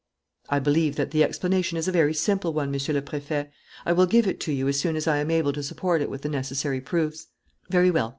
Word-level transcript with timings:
"I 0.49 0.57
believe 0.57 0.95
that 0.95 1.11
the 1.11 1.23
explanation 1.23 1.77
is 1.77 1.87
a 1.87 1.91
very 1.91 2.15
simple 2.15 2.53
one, 2.53 2.71
Monsieur 2.71 2.95
le 2.95 3.03
Préfet. 3.03 3.51
I 3.85 3.93
will 3.93 4.07
give 4.07 4.25
it 4.25 4.39
to 4.39 4.51
you 4.51 4.67
as 4.67 4.79
soon 4.79 4.95
as 4.95 5.05
I 5.07 5.17
am 5.17 5.29
able 5.29 5.53
to 5.53 5.61
support 5.61 6.01
it 6.01 6.09
with 6.09 6.23
the 6.23 6.27
necessary 6.27 6.81
proofs." 6.81 7.27
"Very 7.69 7.91
well. 7.91 8.09